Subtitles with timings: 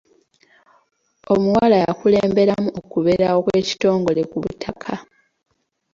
[1.33, 4.93] Omuwala yakulemberamu okubeerawo kw'ekitongole ku butaka.